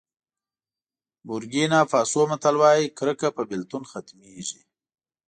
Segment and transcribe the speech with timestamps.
[1.27, 4.61] بورکېنا فاسو متل وایي کرکه په بېلتون ختمېږي.